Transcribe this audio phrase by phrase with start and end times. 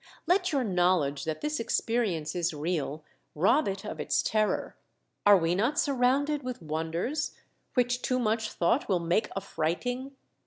[0.25, 3.03] Let your knowledge that this experience is real
[3.35, 4.75] rob it of its terror.
[5.27, 7.35] Are we not surrounded with wonders
[7.75, 10.13] which too much thought will make affrighting